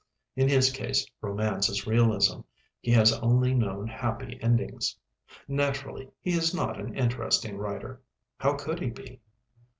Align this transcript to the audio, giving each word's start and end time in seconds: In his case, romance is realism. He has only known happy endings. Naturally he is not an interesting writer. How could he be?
In 0.35 0.47
his 0.49 0.71
case, 0.71 1.05
romance 1.21 1.69
is 1.69 1.85
realism. 1.85 2.39
He 2.79 2.89
has 2.93 3.13
only 3.19 3.53
known 3.53 3.85
happy 3.87 4.41
endings. 4.41 4.97
Naturally 5.47 6.09
he 6.19 6.31
is 6.31 6.55
not 6.55 6.79
an 6.79 6.95
interesting 6.95 7.55
writer. 7.55 8.01
How 8.39 8.53
could 8.55 8.79
he 8.79 8.89
be? 8.89 9.21